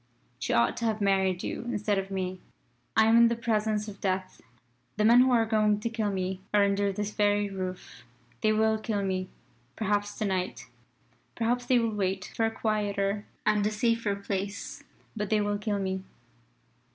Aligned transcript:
She 0.39 0.51
ought 0.51 0.75
to 0.77 0.85
have 0.85 0.99
married 0.99 1.43
you 1.43 1.61
instead 1.65 1.99
of 1.99 2.09
me. 2.09 2.39
"I 2.97 3.05
am 3.05 3.15
in 3.17 3.27
the 3.27 3.35
presence 3.35 3.87
of 3.87 4.01
Death. 4.01 4.41
The 4.97 5.05
men 5.05 5.19
who 5.19 5.29
are 5.29 5.45
going 5.45 5.79
to 5.79 5.89
kill 5.91 6.09
me 6.09 6.41
are 6.55 6.63
under 6.63 6.91
this 6.91 7.11
very 7.11 7.51
roof. 7.51 8.03
They 8.41 8.51
will 8.51 8.79
kill 8.79 9.03
me, 9.03 9.29
perhaps 9.75 10.17
to 10.17 10.25
night. 10.25 10.65
Perhaps 11.35 11.67
they 11.67 11.77
will 11.77 11.93
wait 11.95 12.31
for 12.35 12.47
a 12.47 12.49
quieter 12.49 13.25
and 13.45 13.63
a 13.67 13.71
safer 13.71 14.15
place. 14.15 14.83
But 15.15 15.29
they 15.29 15.39
will 15.39 15.59
kill 15.59 15.77
me. 15.77 16.03